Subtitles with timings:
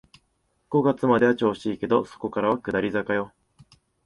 [0.71, 3.31] 五月までは調子いいけど、そこからは下り坂よ